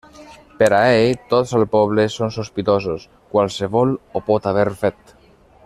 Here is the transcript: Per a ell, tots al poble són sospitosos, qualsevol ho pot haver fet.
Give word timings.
Per 0.61 0.69
a 0.77 0.79
ell, 1.01 1.11
tots 1.33 1.51
al 1.59 1.65
poble 1.75 2.05
són 2.15 2.33
sospitosos, 2.39 3.05
qualsevol 3.35 3.95
ho 4.01 4.23
pot 4.31 4.49
haver 4.53 4.65
fet. 4.85 5.17